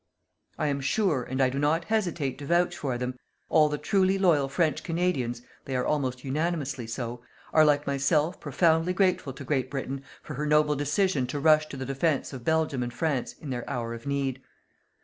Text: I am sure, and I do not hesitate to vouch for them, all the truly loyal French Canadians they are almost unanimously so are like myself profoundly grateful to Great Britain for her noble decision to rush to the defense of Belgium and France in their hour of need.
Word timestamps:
I 0.57 0.65
am 0.65 0.81
sure, 0.81 1.21
and 1.21 1.39
I 1.39 1.51
do 1.51 1.59
not 1.59 1.85
hesitate 1.85 2.39
to 2.39 2.45
vouch 2.47 2.75
for 2.75 2.97
them, 2.97 3.19
all 3.49 3.69
the 3.69 3.77
truly 3.77 4.17
loyal 4.17 4.49
French 4.49 4.81
Canadians 4.81 5.43
they 5.65 5.75
are 5.75 5.85
almost 5.85 6.23
unanimously 6.23 6.87
so 6.87 7.21
are 7.53 7.63
like 7.63 7.85
myself 7.85 8.39
profoundly 8.39 8.93
grateful 8.93 9.31
to 9.33 9.43
Great 9.43 9.69
Britain 9.69 10.03
for 10.23 10.33
her 10.33 10.47
noble 10.47 10.75
decision 10.75 11.27
to 11.27 11.39
rush 11.39 11.67
to 11.67 11.77
the 11.77 11.85
defense 11.85 12.33
of 12.33 12.43
Belgium 12.43 12.81
and 12.81 12.91
France 12.91 13.33
in 13.39 13.51
their 13.51 13.69
hour 13.69 13.93
of 13.93 14.07
need. 14.07 14.41